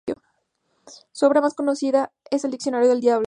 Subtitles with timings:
[1.11, 3.19] Su obra más conocida es el "Diccionario del Diablo".